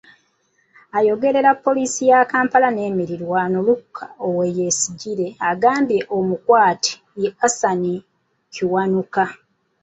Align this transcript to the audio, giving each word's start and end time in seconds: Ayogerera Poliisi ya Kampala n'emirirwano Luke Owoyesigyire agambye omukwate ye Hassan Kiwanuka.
Ayogerera 0.97 1.51
Poliisi 1.65 2.01
ya 2.11 2.19
Kampala 2.31 2.67
n'emirirwano 2.71 3.55
Luke 3.67 3.99
Owoyesigyire 4.25 5.27
agambye 5.49 5.99
omukwate 6.17 6.93
ye 7.21 7.29
Hassan 7.39 7.81
Kiwanuka. 8.53 9.23